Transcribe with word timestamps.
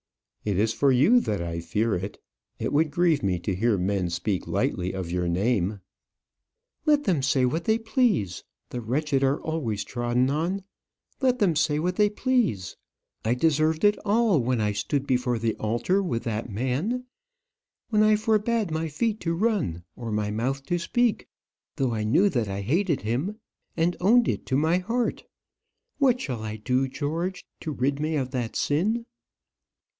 "It 0.43 0.57
is 0.57 0.73
for 0.73 0.91
you 0.91 1.19
that 1.19 1.43
I 1.43 1.59
fear 1.59 1.93
it. 1.93 2.19
It 2.57 2.73
would 2.73 2.89
grieve 2.89 3.21
me 3.21 3.37
to 3.41 3.53
hear 3.53 3.77
men 3.77 4.09
speak 4.09 4.47
lightly 4.47 4.91
of 4.93 5.11
your 5.11 5.27
name." 5.27 5.81
"Let 6.87 7.03
them 7.03 7.21
say 7.21 7.45
what 7.45 7.65
they 7.65 7.77
please; 7.77 8.43
the 8.71 8.81
wretched 8.81 9.23
are 9.23 9.39
always 9.39 9.83
trodden 9.83 10.31
on. 10.31 10.63
Let 11.21 11.37
them 11.37 11.55
say 11.55 11.77
what 11.77 11.97
they 11.97 12.09
please. 12.09 12.75
I 13.23 13.35
deserved 13.35 13.83
it 13.83 13.95
all 14.03 14.39
when 14.41 14.59
I 14.59 14.71
stood 14.71 15.05
before 15.05 15.37
the 15.37 15.55
altar 15.57 16.01
with 16.01 16.23
that 16.23 16.49
man; 16.49 17.05
when 17.91 18.01
I 18.01 18.15
forbade 18.15 18.71
my 18.71 18.87
feet 18.87 19.19
to 19.19 19.35
run, 19.35 19.83
or 19.95 20.11
my 20.11 20.31
mouth 20.31 20.65
to 20.65 20.79
speak, 20.79 21.27
though 21.75 21.93
I 21.93 22.03
knew 22.03 22.27
that 22.29 22.47
I 22.47 22.61
hated 22.61 23.01
him, 23.03 23.37
and 23.77 23.95
owned 23.99 24.27
it 24.27 24.47
to 24.47 24.57
my 24.57 24.79
heart. 24.79 25.25
What 25.99 26.19
shall 26.19 26.41
I 26.41 26.55
do, 26.55 26.87
George, 26.87 27.45
to 27.59 27.71
rid 27.71 27.99
me 27.99 28.15
of 28.15 28.31
that 28.31 28.55
sin?" 28.55 29.05